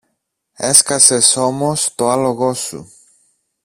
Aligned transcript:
Έσκασες 0.57 1.35
όμως 1.37 1.95
το 1.95 2.09
άλογο 2.09 2.53
σου. 2.53 2.91